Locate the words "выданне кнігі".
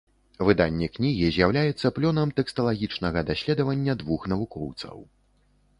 0.45-1.27